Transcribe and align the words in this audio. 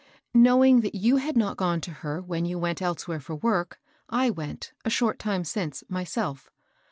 Knowing 0.33 0.81
that 0.81 0.95
you 0.95 1.17
had 1.17 1.37
not 1.37 1.57
gone 1.57 1.79
to 1.79 1.91
her 1.91 2.19
when 2.23 2.43
you 2.43 2.57
went 2.57 2.81
elsewhere 2.81 3.19
for 3.19 3.35
work, 3.35 3.79
I 4.09 4.31
went, 4.31 4.73
a 4.83 4.89
short 4.89 5.19
time 5.19 5.43
since, 5.43 5.83
myself. 5.89 6.49